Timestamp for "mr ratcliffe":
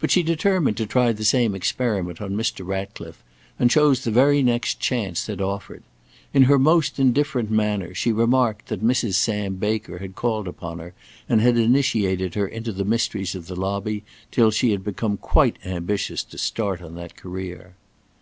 2.36-3.24